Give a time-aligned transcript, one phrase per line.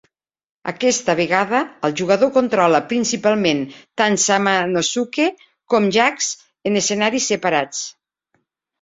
[0.69, 3.63] Aquesta vegada, el jugador controla principalment
[4.03, 5.31] tant Samanosuke
[5.75, 6.35] com Jacques
[6.73, 7.89] en escenaris separats.